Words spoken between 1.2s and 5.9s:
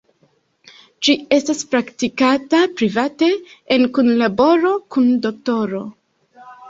estas praktikata private en kunlaboro kun doktoro.